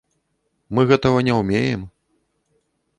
Мы 0.77 0.81
гэтага 0.93 1.19
не 1.29 1.33
ўмеем. 1.43 1.81